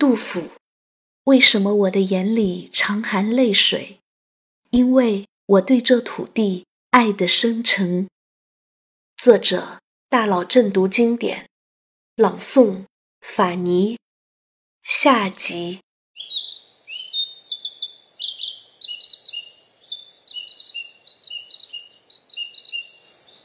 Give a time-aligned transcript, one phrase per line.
[0.00, 0.52] 杜甫，
[1.24, 3.98] 为什么我的眼里常含泪水？
[4.70, 8.08] 因为我对这土地爱得深沉。
[9.18, 9.78] 作者：
[10.08, 11.50] 大佬正读经典，
[12.16, 12.86] 朗诵：
[13.20, 13.98] 法尼。
[14.82, 15.80] 下集。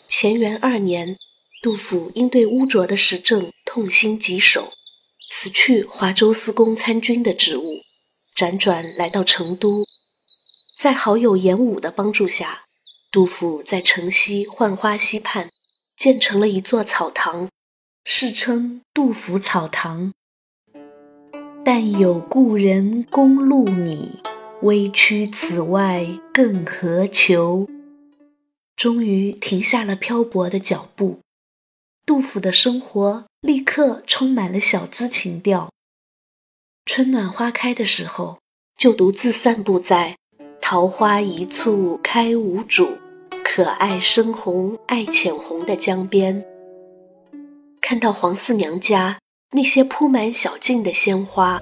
[0.08, 1.18] 乾元二年，
[1.62, 4.72] 杜甫因对污浊的时政痛心疾首，
[5.46, 7.82] 辞去华州司功参军的职务，
[8.36, 9.86] 辗转来到成都。
[10.76, 12.64] 在好友严武的帮助下，
[13.12, 15.52] 杜甫在城西浣花溪畔
[15.96, 17.48] 建成了一座草堂，
[18.04, 20.12] 世称杜甫草堂。
[21.64, 24.20] 但有故人供禄米，
[24.64, 27.70] 微躯此外更何求？
[28.76, 31.20] 终于停下了漂泊的脚步，
[32.04, 35.70] 杜甫的生活立刻充满了小资情调。
[36.84, 38.40] 春暖花开的时候，
[38.76, 40.18] 就独自散步在
[40.60, 42.98] “桃花一簇开无主，
[43.44, 46.44] 可爱深红爱浅红”的江边，
[47.80, 49.20] 看到黄四娘家
[49.52, 51.62] 那些铺满小径的鲜花，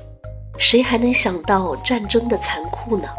[0.58, 3.10] 谁还能想到战争的残酷呢？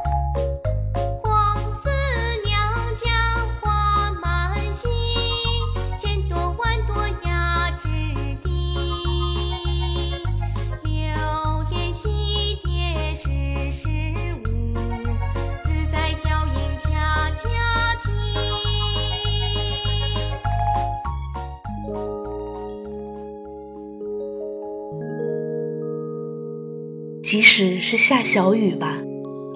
[27.35, 28.97] 即使是下小雨吧，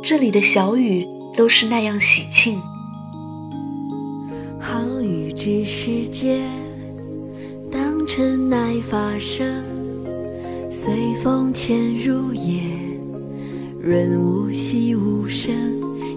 [0.02, 2.60] 这里的小雨都是那样喜庆。
[4.58, 6.42] 好雨知时节，
[7.70, 9.62] 当春乃发生。
[10.68, 12.62] 随风潜入夜，
[13.80, 15.54] 润物细无声。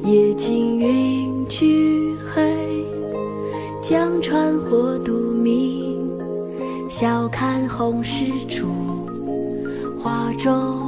[0.03, 2.41] 夜静云俱黑，
[3.83, 6.09] 江船火独明。
[6.89, 8.65] 晓看红湿处，
[9.99, 10.80] 花重。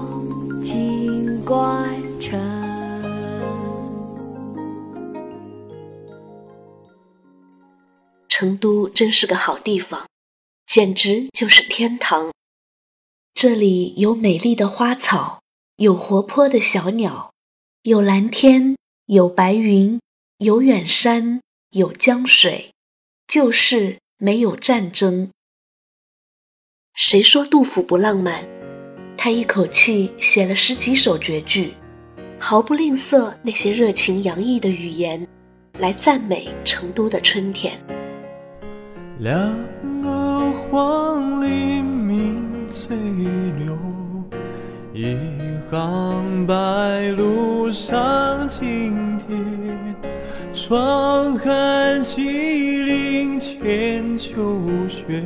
[1.46, 2.40] 关城，
[8.30, 10.08] 成都真是个好地方，
[10.66, 12.32] 简直就是天堂。
[13.34, 15.42] 这里有美丽的花草，
[15.76, 17.34] 有活泼的小鸟，
[17.82, 18.78] 有蓝天，
[19.08, 20.00] 有白云，
[20.38, 22.72] 有远山，有江水，
[23.28, 25.30] 就是没有战争。
[26.94, 28.63] 谁说杜甫不浪漫？
[29.18, 31.74] 他一口气写了十几首绝句，
[32.38, 35.26] 毫不吝啬那些热情洋溢的语言，
[35.80, 37.74] 来赞美成都的春天。
[39.20, 39.54] 两
[40.02, 42.98] 个黄鹂鸣翠
[43.64, 43.78] 柳，
[44.94, 45.16] 一
[45.72, 46.54] 行白
[47.16, 49.96] 鹭上青天。
[50.54, 55.24] 窗含西岭千秋雪。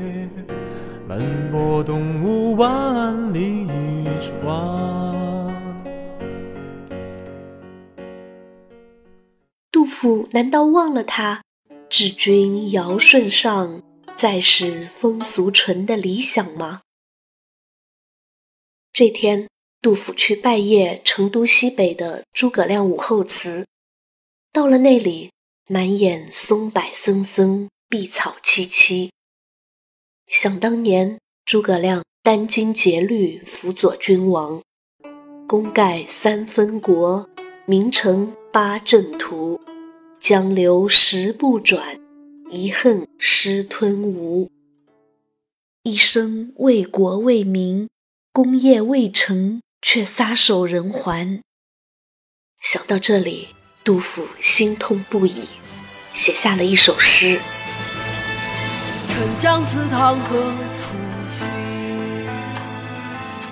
[1.07, 3.65] 门泊东吴万里
[4.19, 4.43] 船。
[9.71, 11.41] 杜甫难道忘了他
[11.89, 13.81] “治君尧舜上，
[14.17, 16.81] 再使风俗淳”的理想吗？
[18.91, 19.47] 这天，
[19.81, 23.65] 杜甫去拜谒成都西北的诸葛亮武侯祠，
[24.51, 25.31] 到了那里，
[25.69, 29.09] 满眼松柏森森，碧草萋萋。
[30.27, 34.61] 想当年，诸葛亮殚精竭虑辅佐君王，
[35.47, 37.27] 功盖三分国，
[37.65, 39.59] 名成八阵图，
[40.19, 41.97] 江流石不转，
[42.51, 44.51] 遗恨失吞吴。
[45.83, 47.87] 一生为国为民，
[48.33, 51.41] 功业未成，却撒手人寰。
[52.59, 53.47] 想到这里，
[53.85, 55.45] 杜甫心痛不已，
[56.13, 57.39] 写下了一首诗。
[59.17, 60.37] 丞相祠堂何
[60.77, 60.93] 处
[61.39, 61.49] 寻？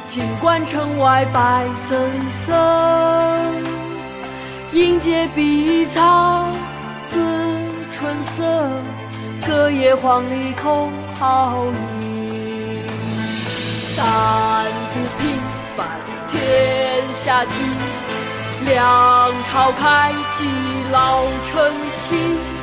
[0.08, 2.12] 尽管城外白森
[2.45, 2.56] 森。
[4.74, 6.45] 迎接碧草
[7.10, 7.18] 自
[7.98, 8.69] 春色，
[9.48, 11.66] 隔叶黄鹂空好
[12.00, 12.84] 音。
[13.98, 15.34] 但不平
[15.75, 17.63] 凡天下计，
[18.66, 20.48] 两朝开济
[20.92, 21.74] 老臣
[22.07, 22.55] 心。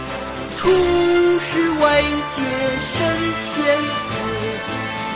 [0.63, 1.85] 出师未
[2.31, 2.41] 捷
[2.79, 2.95] 身
[3.35, 4.15] 先死，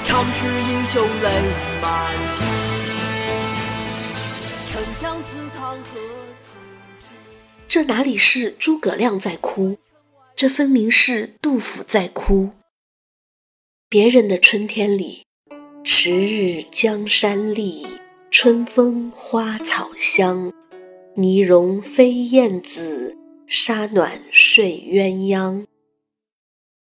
[0.03, 1.31] 长使英雄泪
[1.81, 2.43] 满襟。
[4.73, 6.01] 丞相祠堂何
[6.43, 6.59] 处？
[7.69, 9.79] 这哪里是诸葛亮在哭，
[10.35, 12.51] 这分明是杜甫在哭。
[13.89, 15.23] 别人的春天里，
[15.85, 17.87] 迟日江山丽，
[18.33, 20.53] 春风花草香，
[21.15, 23.17] 泥融飞燕子，
[23.47, 25.67] 沙暖睡鸳鸯。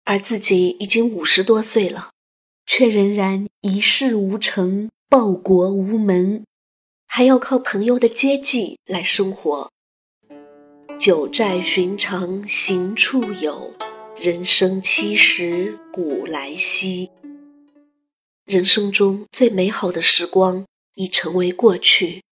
[0.04, 2.10] 而自己已经五十多岁了，
[2.64, 6.44] 却仍然一事无成，报国无门，
[7.08, 9.70] 还要靠朋友的接济来生活。
[10.98, 13.74] 九寨寻常行处有，
[14.16, 17.10] 人生七十古来稀。
[18.44, 20.64] 人生中最美好的时光
[20.94, 22.22] 已成为过去，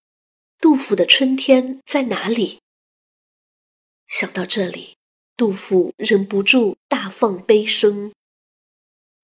[0.61, 2.61] 杜甫的春天在哪里？
[4.14, 4.96] 想到这里。
[5.37, 8.12] 杜甫忍不住大放悲声：“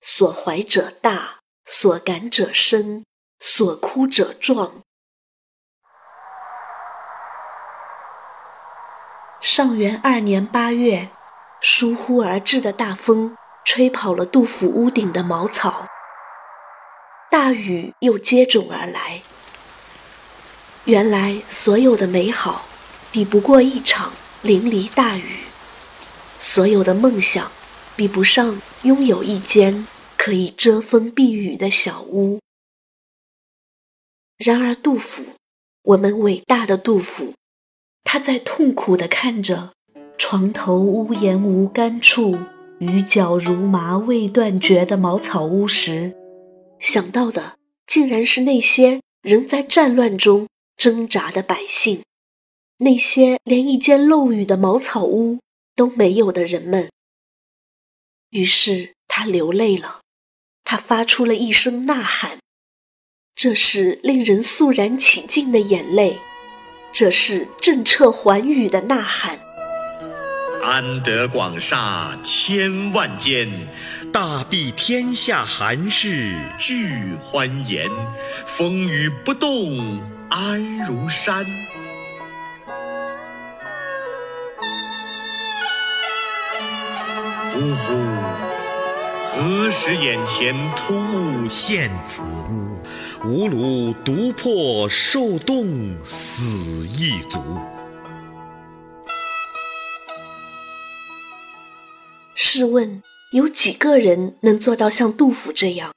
[0.02, 3.04] 所怀者大，所感者深，
[3.38, 4.82] 所哭者壮。”
[9.40, 11.10] 上元二年八月，
[11.60, 15.86] 疏忽而至的大风吹跑了杜甫屋顶的茅草，
[17.30, 19.22] 大雨又接踵而来。
[20.86, 22.64] 原来所有的美好，
[23.12, 25.40] 抵不过一场淋漓大雨。
[26.38, 27.50] 所有的梦想，
[27.96, 32.40] 比不上拥有一间可以遮风避雨的小屋。
[34.38, 35.24] 然而，杜甫，
[35.82, 37.34] 我们伟大的杜甫，
[38.04, 39.72] 他在痛苦地看着
[40.16, 42.38] “床头屋檐无干处，
[42.78, 46.14] 雨脚如麻未断绝”的茅草屋时，
[46.78, 50.48] 想到的竟然是那些仍在战乱中
[50.78, 52.02] 挣扎的百姓，
[52.80, 55.38] 那些连一间漏雨的茅草屋。
[55.76, 56.90] 都没有的人们。
[58.28, 60.02] 于是他流泪了，
[60.62, 62.38] 他发出了一声呐喊，
[63.34, 66.18] 这是令人肃然起敬的眼泪，
[66.92, 69.40] 这是震彻寰宇的呐喊。
[70.62, 73.48] 安得广厦千万间，
[74.12, 77.88] 大庇天下寒士俱欢颜。
[78.46, 79.98] 风雨不动
[80.28, 81.46] 安如山。
[87.60, 87.92] 呜呼！
[89.22, 92.78] 何时眼前突兀现此屋？
[93.22, 97.38] 吾庐独破受冻死亦足。
[102.34, 103.02] 试问，
[103.32, 105.92] 有几个人能做到像杜甫这样，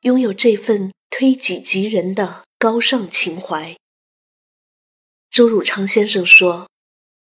[0.00, 3.76] 拥有这份推己及人的高尚情怀？
[5.30, 6.70] 周汝昌先生说：“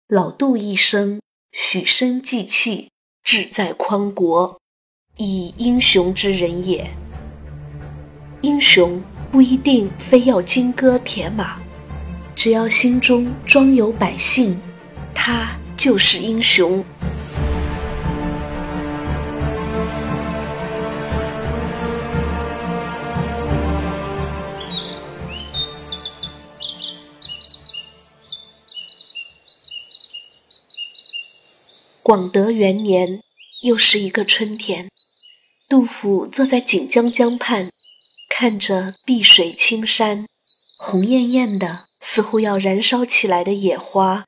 [0.07, 2.91] 老杜一生许身济气。”
[3.33, 4.59] 志在匡国，
[5.17, 6.85] 以英雄之人也。
[8.41, 9.01] 英雄
[9.31, 11.61] 不一定非要金戈铁马，
[12.35, 14.61] 只要心中装有百姓，
[15.15, 16.85] 他就是英雄。
[32.11, 33.23] 广德元年，
[33.63, 34.89] 又是一个春天。
[35.69, 37.71] 杜甫坐在锦江江畔，
[38.29, 40.27] 看着碧水青山，
[40.77, 44.25] 红艳艳的，似乎要燃烧起来的野花，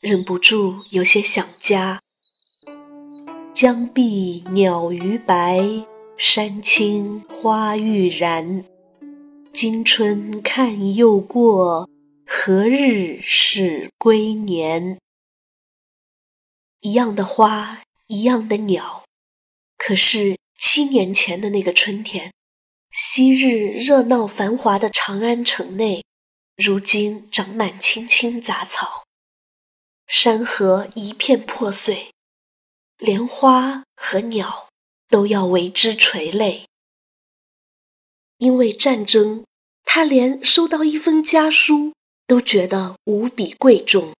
[0.00, 2.00] 忍不住有些想家。
[3.54, 5.62] 江碧鸟逾白，
[6.16, 8.64] 山青花欲燃。
[9.52, 11.88] 今春看又过，
[12.26, 14.98] 何日是归年？
[16.82, 19.04] 一样的花，一样的鸟，
[19.78, 22.32] 可是七年前的那个春天，
[22.90, 26.04] 昔日热闹繁华的长安城内，
[26.56, 29.04] 如今长满青青杂草，
[30.08, 32.10] 山河一片破碎，
[32.98, 34.68] 连花和鸟
[35.08, 36.66] 都要为之垂泪。
[38.38, 39.44] 因为战争，
[39.84, 41.92] 他连收到一封家书
[42.26, 44.12] 都觉得无比贵重。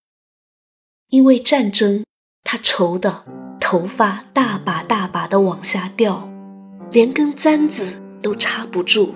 [1.09, 2.05] 因为战争。
[2.43, 3.23] 他愁的
[3.59, 6.29] 头发大把大把的往下掉，
[6.91, 9.13] 连根簪子都插不住。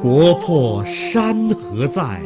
[0.00, 2.20] 国破山河在，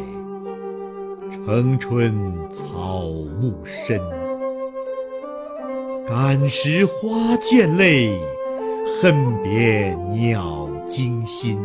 [1.30, 2.14] 城春
[2.50, 3.00] 草
[3.40, 4.00] 木深。
[6.06, 8.18] 感时花溅泪，
[8.86, 11.58] 恨别鸟惊心。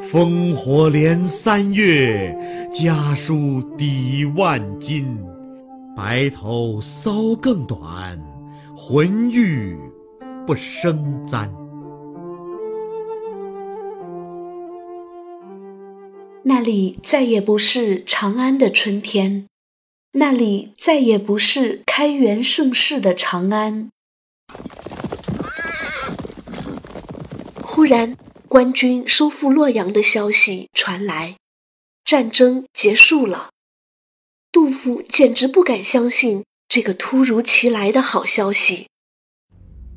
[0.00, 2.34] 烽火连三月，
[2.72, 5.18] 家书抵万金。
[5.96, 8.18] 白头搔更短，
[8.76, 9.76] 浑欲
[10.46, 11.52] 不胜簪。
[16.44, 19.46] 那里再也不是长安的春天，
[20.12, 23.90] 那里再也不是开元盛世的长安。
[27.60, 28.16] 忽然。
[28.48, 31.36] 官军收复洛阳的消息传来，
[32.02, 33.50] 战争结束了。
[34.50, 38.86] 杜甫简直不敢相信这个突如其来的好消息。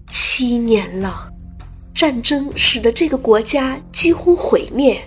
[0.09, 1.31] 七年了，
[1.95, 5.01] 战争使得这个国家几乎毁灭。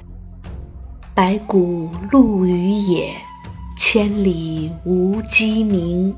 [1.14, 3.14] 白骨露于野，
[3.78, 6.16] 千里无鸡鸣。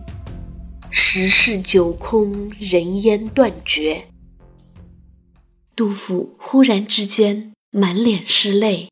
[0.90, 4.06] 十室九空，人烟断绝。
[5.76, 8.88] 杜甫忽然之间满脸是泪，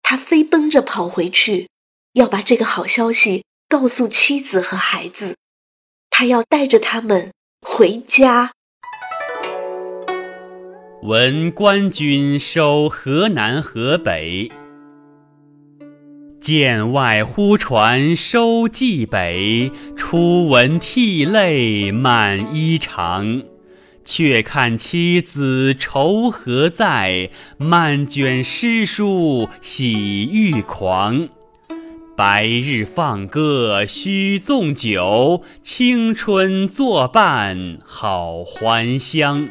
[0.00, 1.68] 他飞奔着跑回去，
[2.12, 5.34] 要把这个好消息告诉妻子和孩子，
[6.08, 8.52] 他要带着他们回家。
[11.02, 14.52] 闻官军收河南、河北。
[16.40, 23.44] 剑外忽传收蓟北，初闻涕泪满衣裳。
[24.08, 31.28] 却看妻子愁何在，漫卷诗书喜欲狂。
[32.16, 39.50] 白日放歌须纵酒，青春作伴好还乡。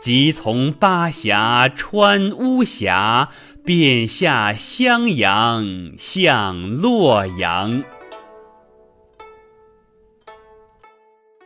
[0.00, 3.28] 即从巴峡穿巫峡，
[3.62, 7.84] 便下襄阳向洛阳。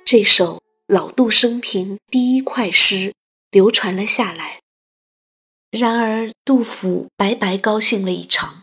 [0.05, 0.60] 这首
[0.93, 3.15] 老杜生平第一快诗
[3.53, 4.59] 流传了下来。
[5.71, 8.63] 然而，杜甫白白高兴了一场。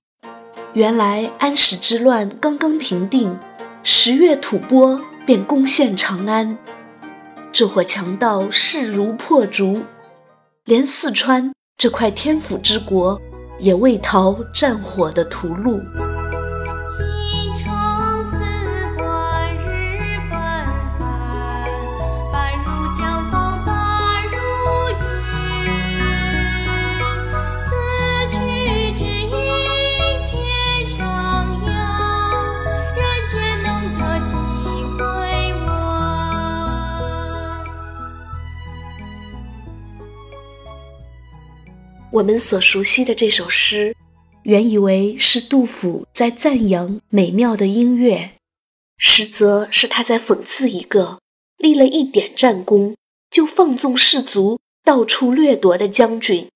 [0.73, 3.39] 原来安史之乱刚刚平定，
[3.81, 6.57] 十月吐蕃便攻陷长安。
[7.53, 9.81] 这伙强盗势如破竹，
[10.65, 13.17] 连四川这块天府之国
[13.57, 15.81] 也未逃战火的屠戮。
[42.17, 43.95] 我们所熟悉的这首诗，
[44.41, 48.31] 原以为是杜甫在赞扬美妙的音乐，
[48.97, 51.19] 实则是他在讽刺一个
[51.57, 52.95] 立了一点战功
[53.29, 56.49] 就放纵士卒到处掠夺的将军。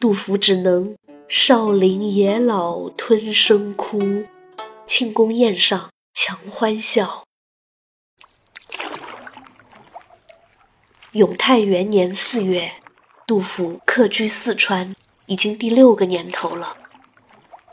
[0.00, 0.96] 杜甫只能
[1.28, 4.24] 少陵野老吞声哭，
[4.88, 7.22] 庆功宴上强欢笑。
[11.12, 12.81] 永泰元年四月。
[13.32, 16.76] 杜甫客居四川已经第六个年头了。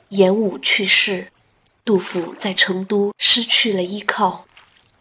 [0.07, 1.33] 严武去世，
[1.83, 4.45] 杜甫在成都失去了依靠，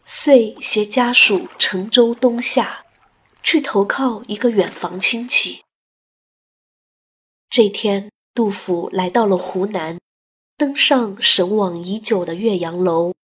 [0.04, 2.84] 遂携家属乘舟东下，
[3.40, 5.62] 去投靠一个远房亲戚。
[7.48, 10.00] 这天，杜甫来到了湖南，
[10.56, 13.14] 登上神往已久的岳阳楼。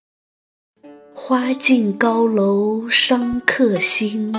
[1.12, 4.32] 花尽高楼伤客心。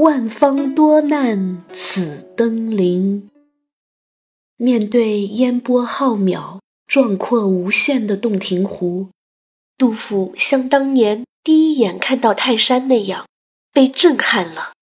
[0.00, 3.28] 万方多难此登临。
[4.56, 9.10] 面对烟波浩渺、壮阔无限的洞庭湖，
[9.76, 13.26] 杜甫像当年第一眼看到泰山那样
[13.74, 14.72] 被震撼了。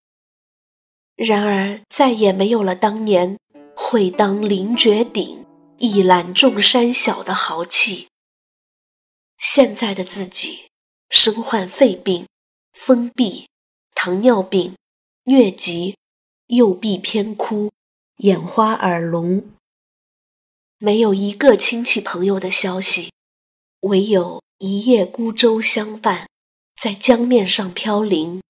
[1.16, 3.36] 然而，再也没有了当年
[3.74, 5.44] “会当凌绝顶，
[5.78, 8.06] 一览众山小”的豪气。
[9.36, 10.68] 现在的自己，
[11.10, 12.28] 身患肺病、
[12.72, 13.46] 风痹、
[13.96, 14.76] 糖尿病。
[15.28, 15.94] 疟疾，
[16.46, 17.70] 右臂偏枯，
[18.16, 19.50] 眼花耳聋，
[20.78, 23.12] 没有一个亲戚朋友的消息，
[23.80, 26.26] 唯有一叶孤舟相伴，
[26.80, 28.40] 在江面上飘零。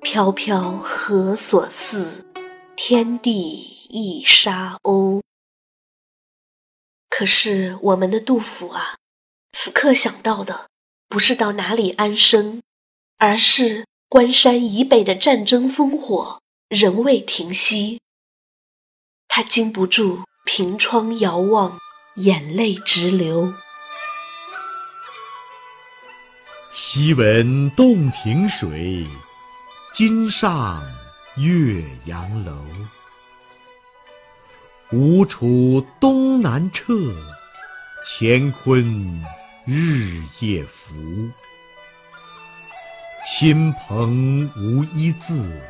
[0.00, 2.24] 飘飘何所似？
[2.76, 3.32] 天地
[3.88, 5.20] 一沙鸥。
[7.10, 8.96] 可是我们的杜甫啊，
[9.50, 10.68] 此刻想到的
[11.08, 12.62] 不是到哪里安身，
[13.16, 13.84] 而是。
[14.08, 18.00] 关山以北的战争烽火仍未停息，
[19.26, 21.76] 他禁不住凭窗遥望，
[22.14, 23.52] 眼泪直流。
[26.72, 29.04] 昔闻洞庭水，
[29.92, 30.80] 今上
[31.36, 32.64] 岳阳楼。
[34.92, 37.12] 吴楚东南坼，
[38.04, 39.20] 乾坤
[39.64, 40.94] 日夜浮。
[43.28, 45.60] 亲朋无一字，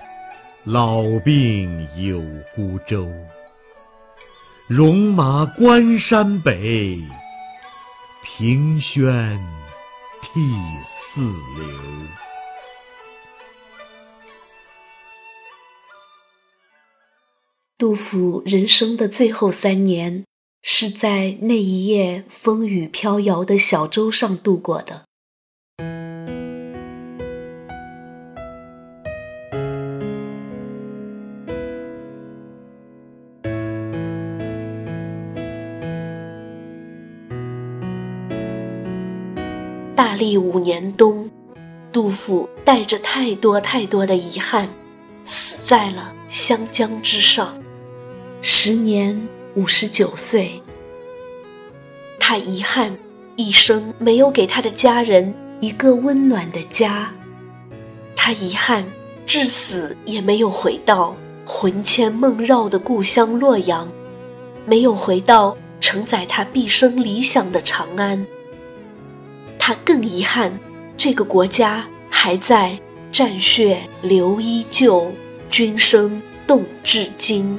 [0.65, 2.23] 老病有
[2.55, 3.11] 孤舟。
[4.69, 7.01] 戎马关山北，
[8.23, 9.41] 凭轩
[10.21, 10.39] 涕
[10.85, 11.67] 泗流。
[17.79, 20.27] 杜甫人生的最后三年
[20.63, 25.06] 是在那一叶风雨飘摇的小舟上度过的。
[40.17, 41.31] 历五年冬，
[41.93, 44.69] 杜甫带着太多太多的遗憾，
[45.25, 47.57] 死在了湘江之上。
[48.43, 50.61] 时年五十九岁，
[52.19, 52.97] 他遗憾
[53.37, 57.13] 一生没有给他的家人一个温暖的家，
[58.15, 58.85] 他遗憾
[59.27, 63.89] 至死也没有回到魂牵梦绕的故乡洛阳，
[64.65, 68.27] 没有回到承载他毕生理想的长安。
[69.69, 70.57] 他更遗憾，
[70.97, 72.81] 这个国家还在，
[73.11, 75.13] 战血流依旧，
[75.51, 77.59] 军声动至今。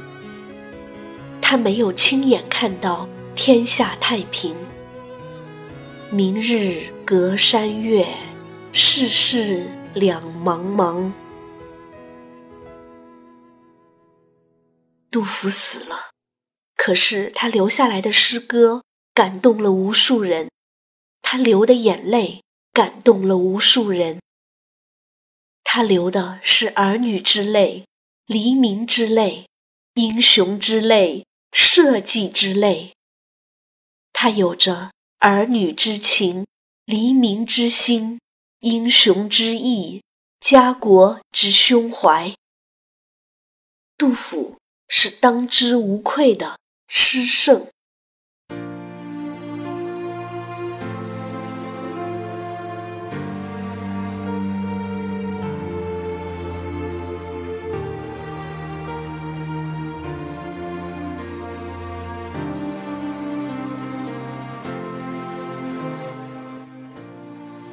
[1.42, 4.56] 他没有亲眼看到天下太平。
[6.08, 8.06] 明日隔山岳，
[8.72, 11.12] 世事两茫茫。
[15.10, 16.08] 杜甫死了，
[16.74, 20.48] 可是他留下来的诗歌感动了无数人，
[21.30, 22.42] 他流的眼泪
[22.72, 24.18] 感动了无数人。
[25.62, 27.84] 他流的是儿女之泪，
[28.24, 29.46] 黎明之泪，
[29.92, 31.26] 英雄之泪。
[31.52, 32.94] 社稷之泪，
[34.10, 36.46] 他有着儿女之情、
[36.86, 38.18] 黎民之心、
[38.60, 40.02] 英雄之义、
[40.40, 42.34] 家国之胸怀。
[43.98, 44.56] 杜甫
[44.88, 47.68] 是当之无愧的诗圣。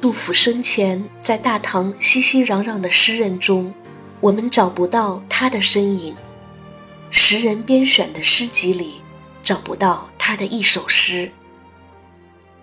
[0.06, 3.74] 杜甫生前在大唐熙熙攘攘的诗人中，
[4.20, 6.14] 我们找不到他的身影；
[7.10, 9.00] 时人编选的诗集里，
[9.42, 11.32] 找不到他的一首诗。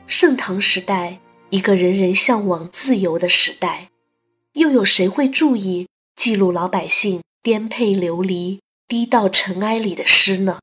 [0.08, 3.90] 盛唐时代，一个人人向往自由的时代，
[4.54, 10.60] 又有谁会注意记录老百姓颠沛流离、低到尘埃里的诗呢？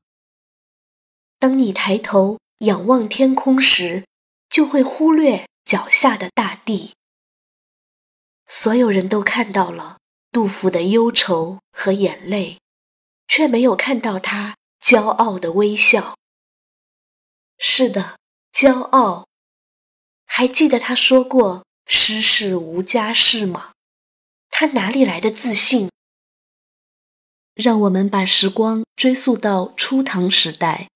[1.37, 4.05] 当你抬头仰望天空时，
[4.49, 5.45] 就会忽略。
[5.63, 6.93] 脚下的大地，
[8.47, 9.99] 所有人都看到了
[10.31, 12.59] 杜甫的忧愁和眼泪，
[13.27, 16.17] 却没有看到他骄傲的微笑。
[17.57, 18.17] 是的，
[18.51, 19.27] 骄傲。
[20.25, 23.73] 还记得他说过“诗是无家事”吗？
[24.49, 25.89] 他哪里来的自信？
[27.53, 30.89] 让我们把时光追溯到初唐时代，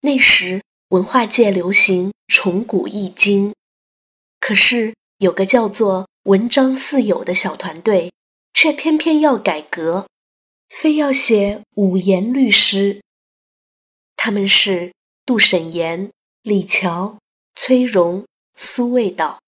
[0.00, 3.54] 那时文化界流行重古易经。
[4.48, 8.10] 可是有个叫做“文章四友”的小团队，
[8.54, 10.08] 却偏偏要改革，
[10.70, 13.02] 非要写五言律诗。
[14.16, 14.94] 他们是
[15.26, 17.18] 杜审言、李峤、
[17.56, 18.24] 崔融、
[18.56, 19.38] 苏味道，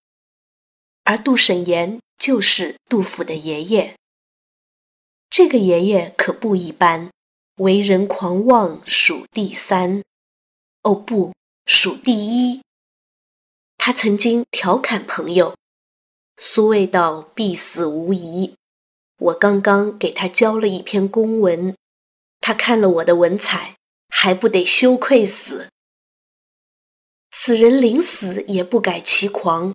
[1.04, 3.96] 而杜审言就是杜甫的爷爷。
[5.30, 7.10] 这个爷爷可不一般，
[7.56, 10.02] 为人狂妄，数第三。
[10.82, 11.32] 哦，不，
[11.64, 12.12] 数第
[12.52, 12.60] 一。
[13.82, 15.56] 他曾经调侃朋友
[16.36, 18.54] ：“苏味道必死无疑。”
[19.16, 21.74] 我刚刚给他交了一篇公文，
[22.42, 23.76] 他看了我的文采，
[24.10, 25.70] 还不得羞愧死？
[27.30, 29.74] 此人临死也不改其狂。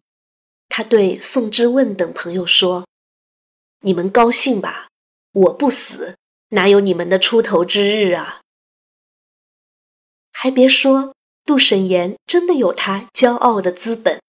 [0.69, 2.85] 他对宋之问等朋友说
[3.81, 4.89] ：“你们高兴吧，
[5.31, 6.15] 我不死，
[6.49, 8.41] 哪有你们的出头之日啊？”
[10.31, 11.14] 还别说。
[11.45, 14.19] 杜审言真的有他骄傲的资本。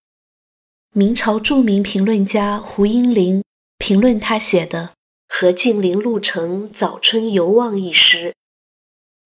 [0.93, 3.43] 明朝著名评论家胡应麟
[3.79, 4.95] 评论他写的
[5.35, 8.35] 《和敬陵路程早春游望》一诗：“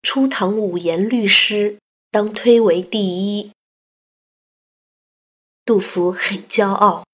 [0.03, 1.79] 初唐五言律诗，
[2.13, 3.51] 当推为第一。”
[5.67, 7.05] 杜甫很骄傲，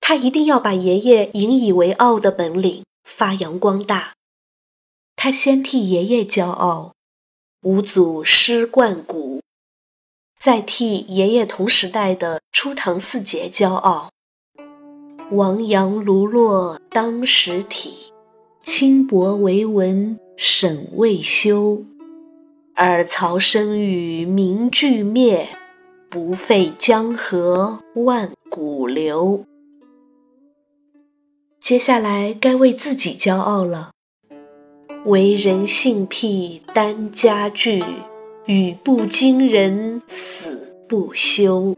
[0.00, 4.14] 他一定要把爷爷引以为傲的本领发扬光大。
[5.14, 6.94] 他先替爷爷骄傲，
[7.62, 9.40] 五祖诗冠古。
[10.42, 14.10] 再替爷爷同时代的初唐四杰骄傲。
[15.30, 18.12] 王杨卢骆当时体，
[18.60, 21.84] 轻薄为文沈未休。
[22.74, 25.48] 尔曹生与名俱灭，
[26.10, 29.44] 不废江河万古流。
[31.60, 33.92] 接下来该为自己骄傲了。
[35.04, 37.84] 为人性癖单家具，
[38.46, 41.76] 语不惊人死不休。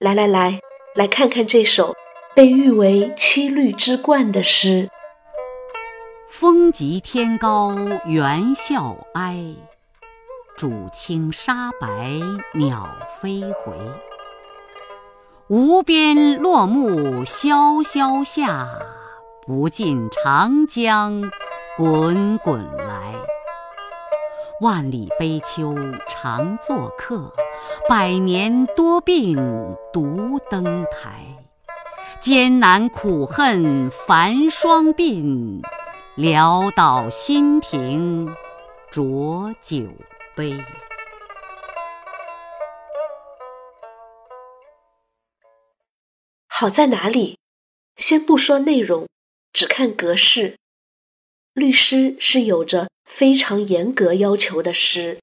[0.00, 0.60] 来来来，
[0.96, 1.94] 来看看这首
[2.34, 4.90] 被誉为七律之冠的诗：
[6.28, 9.54] 风急天高猿啸哀，
[10.56, 12.18] 渚清沙白
[12.54, 12.88] 鸟
[13.20, 13.72] 飞回。
[15.46, 18.68] 无边落木萧萧下，
[19.46, 21.30] 不尽长江
[21.76, 23.14] 滚滚来。
[24.60, 25.74] 万里悲秋
[26.06, 27.32] 常作客，
[27.88, 29.34] 百年多病
[29.90, 31.24] 独登台。
[32.20, 35.62] 艰难苦恨繁霜鬓，
[36.18, 38.28] 潦倒新停
[38.90, 39.86] 浊酒
[40.36, 40.62] 杯。
[46.48, 47.38] 好在哪里？
[47.96, 49.08] 先不说内容，
[49.54, 50.59] 只看格式。
[51.60, 55.20] 律诗是有着非常严格要求的诗，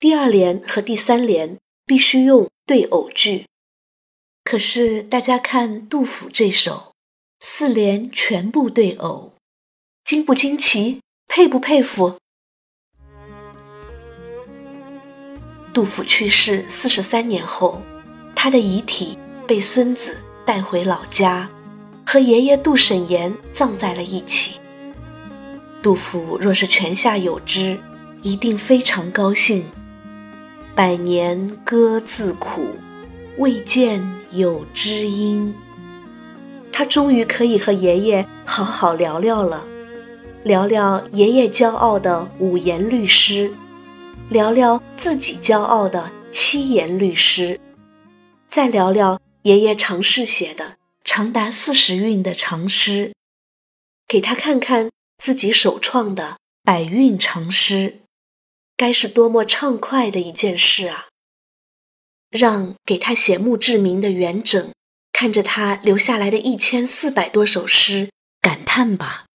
[0.00, 3.46] 第二联和第三联必须用对偶句。
[4.42, 6.92] 可是大家看杜甫这首，
[7.40, 9.34] 四联全部对偶，
[10.02, 11.00] 惊不惊奇？
[11.28, 12.16] 佩不佩服？
[15.72, 17.80] 杜甫去世四十三年后，
[18.34, 20.16] 他的遗体被孙子。
[20.42, 21.48] 带回老家，
[22.04, 24.59] 和爷爷杜审言葬在了一起。
[25.82, 27.78] 杜甫若是泉下有知，
[28.22, 29.64] 一定非常高兴。
[30.74, 32.66] 百年歌自苦，
[33.38, 35.54] 未见有知音。
[36.70, 39.64] 他终于可以和爷爷好好聊聊了，
[40.44, 43.50] 聊聊爷爷骄傲的五言律诗，
[44.28, 47.58] 聊聊自己骄傲的七言律诗，
[48.48, 49.20] 再聊聊。
[49.42, 53.14] 爷爷尝试写的长达四十韵的长诗，
[54.06, 58.00] 给他看看自己首创的百韵长诗，
[58.76, 61.08] 该是多么畅快的一件事啊！
[62.30, 64.70] 让给他写墓志铭的元稹
[65.12, 69.26] 看着他留下来的一千四百多首诗感叹吧；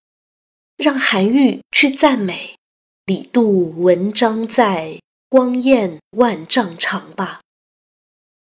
[0.76, 2.58] 让韩愈去赞美
[3.06, 7.42] “李杜文章在，光焰万丈长”吧；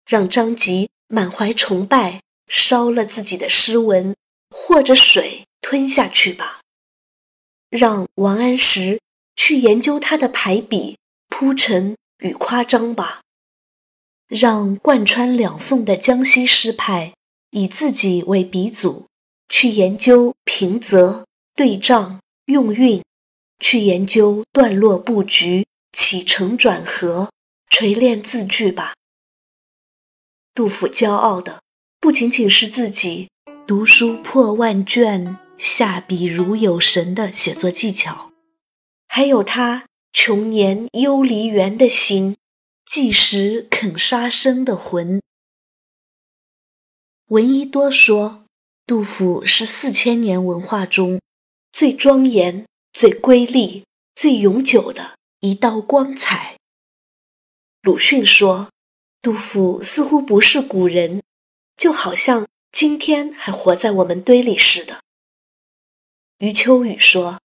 [0.05, 0.89] 让张籍。
[1.07, 4.15] 满怀崇拜，烧了自己的诗文，
[4.49, 6.61] 或者水吞下去吧。
[7.75, 9.01] 让王安石
[9.35, 13.21] 去研究他的排比、铺陈与夸张吧。
[14.27, 17.13] 让贯穿两宋的江西诗派
[17.51, 19.05] 以自己为鼻祖，
[19.49, 21.23] 去研究平仄、
[21.55, 23.03] 对仗、用韵，
[23.59, 27.29] 去研究段落布局、起承转合，
[27.69, 28.93] 锤炼字句吧。
[30.55, 31.61] 杜甫骄傲的
[31.99, 33.29] 不仅仅是自己
[33.67, 38.31] 读书破万卷、下笔如有神的写作技巧，
[39.07, 42.35] 还有他穷年幽离原的心，
[42.85, 45.21] 计时肯杀生的魂。
[47.27, 48.45] 闻一多说，
[48.85, 51.19] 杜甫是四千年文化中
[51.71, 56.57] 最庄严、最瑰丽、最永久的一道光彩。
[57.81, 58.69] 鲁迅说。
[59.21, 61.23] 杜甫似乎不是古人，
[61.75, 65.01] 就好像今天还活在我们堆里似的。
[66.39, 67.39] 余秋雨说：“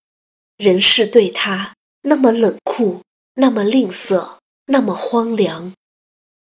[0.57, 3.03] 人世对他那么冷酷，
[3.35, 5.74] 那么吝啬，那么荒凉，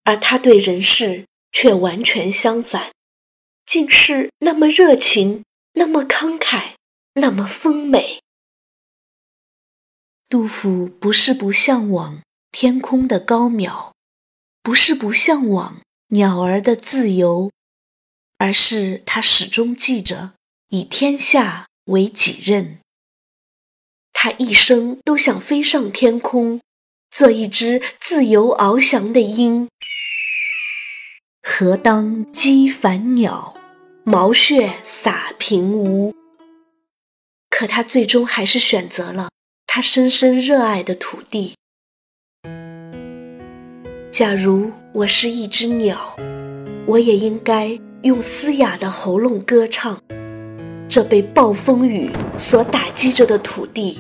[0.04, 2.92] 而他对人世却完全相反，
[3.64, 6.74] 竟是那么热情，那么慷慨，
[7.14, 8.20] 那么丰美。”
[10.28, 13.92] 杜甫不是不向往天空的高渺。
[14.62, 17.52] 不是不向往鸟儿的自由，
[18.36, 20.32] 而是他始终记着
[20.70, 22.78] 以天下为己任。
[24.12, 26.60] 他一生都想飞上天空，
[27.10, 29.68] 做一只自由翱翔的鹰。
[31.42, 33.54] 何当击凡鸟，
[34.04, 36.12] 毛血洒平芜。
[37.50, 39.30] 可他最终还是选择了
[39.66, 41.54] 他深深热爱的土地。
[44.10, 46.16] 假如我是一只鸟，
[46.86, 50.02] 我也应该用嘶哑的喉咙歌唱
[50.88, 53.98] 这被暴风雨所打击着的土地，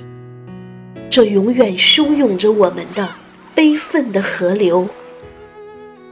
[1.10, 3.08] 这永远汹涌着我们的
[3.54, 4.88] 悲愤的河流，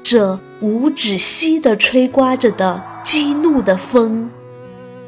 [0.02, 4.28] 这无止息地吹刮着的激怒的风，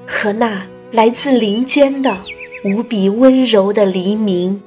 [0.07, 2.17] 和那来自林间的
[2.65, 4.63] 无比温柔的黎明。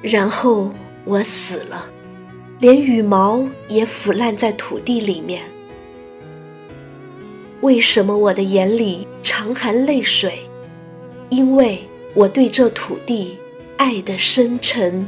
[0.00, 0.70] 然后
[1.04, 1.84] 我死了。
[2.60, 5.42] 连羽毛也腐烂在土地里面。
[7.60, 10.38] 为什么我的眼里常含泪水？
[11.28, 11.80] 因为
[12.14, 13.36] 我对这土地
[13.76, 15.06] 爱的深沉。